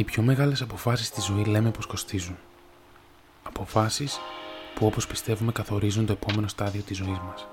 [0.00, 2.36] Οι πιο μεγάλες αποφάσεις στη ζωή λέμε πως κοστίζουν.
[3.42, 4.18] Αποφάσεις
[4.74, 7.46] που όπως πιστεύουμε καθορίζουν το επόμενο στάδιο της ζωής μας.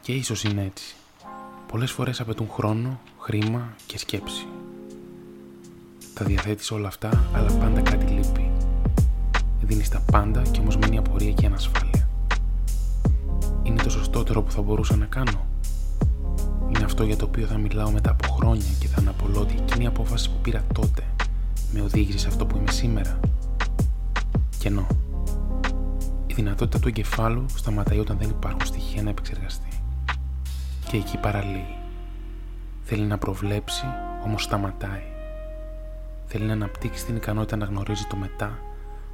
[0.00, 0.94] Και ίσως είναι έτσι.
[1.66, 4.46] Πολλές φορές απαιτούν χρόνο, χρήμα και σκέψη.
[6.14, 8.50] Τα διαθέτεις όλα αυτά, αλλά πάντα κάτι λείπει.
[9.60, 12.08] Δίνεις τα πάντα και όμως μένει απορία και ανασφάλεια.
[13.62, 15.46] Είναι το σωστότερο που θα μπορούσα να κάνω;
[16.68, 19.84] Είναι αυτό για το οποίο θα μιλάω μετά από χρόνια και θα αναπολώ ότι εκείνη
[19.84, 21.04] η απόφαση που πήρα τότε
[21.72, 23.20] με οδήγησε σε αυτό που είμαι σήμερα.
[24.58, 24.86] Κενό.
[26.26, 29.68] Η δυνατότητα του εγκεφάλου σταματάει όταν δεν υπάρχουν στοιχεία να επεξεργαστεί.
[30.90, 31.76] Και εκεί παραλύει.
[32.82, 33.84] Θέλει να προβλέψει,
[34.24, 35.02] όμως σταματάει.
[36.26, 38.58] Θέλει να αναπτύξει την ικανότητα να γνωρίζει το μετά,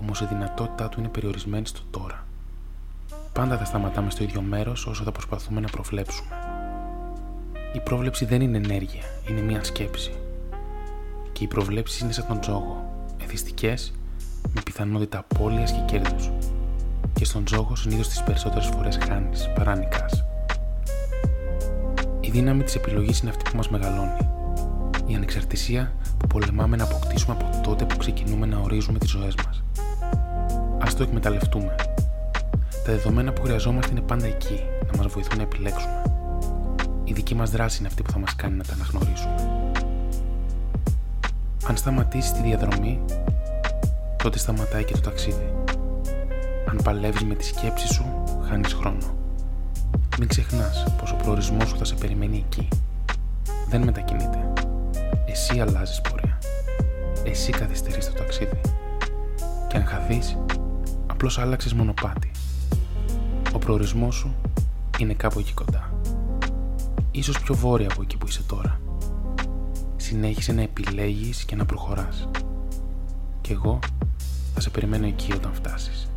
[0.00, 2.26] όμως η δυνατότητά του είναι περιορισμένη στο τώρα.
[3.32, 6.28] Πάντα θα σταματάμε στο ίδιο μέρος όσο θα προσπαθούμε να προβλέψουμε.
[7.74, 10.12] Η πρόβλεψη δεν είναι ενέργεια, είναι μια σκέψη.
[11.38, 13.92] Και οι προβλέψεις είναι σαν τον τζόγο, εθιστικές,
[14.54, 16.38] με πιθανότητα απώλεια και κέρδου.
[17.12, 20.24] Και στον τζόγο συνήθως τις περισσότερες φορές χάνεις παρά νικάς.
[22.20, 24.16] Η δύναμη της επιλογής είναι αυτή που μας μεγαλώνει.
[25.06, 29.62] Η ανεξαρτησία που πολεμάμε να αποκτήσουμε από τότε που ξεκινούμε να ορίζουμε τις ζωές μας.
[30.78, 31.74] Α το εκμεταλλευτούμε.
[32.70, 34.60] Τα δεδομένα που χρειαζόμαστε είναι πάντα εκεί,
[34.92, 36.02] να μας βοηθούν να επιλέξουμε.
[37.04, 39.57] Η δική μας δράση είναι αυτή που θα μας κάνει να τα αναγνωρίσουμε.
[41.68, 43.00] Αν σταματήσεις τη διαδρομή,
[44.16, 45.54] τότε σταματάει και το ταξίδι.
[46.68, 48.04] Αν παλεύεις με τη σκέψη σου,
[48.48, 49.16] χάνεις χρόνο.
[50.18, 52.68] Μην ξεχνάς πως ο προορισμός σου θα σε περιμένει εκεί.
[53.68, 54.52] Δεν μετακινείται.
[55.26, 56.38] Εσύ αλλάζεις πορεία.
[57.24, 58.60] Εσύ καθυστερείς το ταξίδι.
[59.68, 60.36] Και αν χαθείς,
[61.06, 62.30] απλώς άλλαξες μονοπάτι.
[63.54, 64.34] Ο προορισμός σου
[64.98, 65.92] είναι κάπου εκεί κοντά.
[67.10, 68.77] Ίσως πιο βόρεια από εκεί που είσαι τώρα.
[70.08, 72.28] Συνέχισε να επιλέγεις και να προχωράς.
[73.40, 73.78] Και εγώ
[74.54, 76.08] θα σε περιμένω εκεί όταν φτάσεις.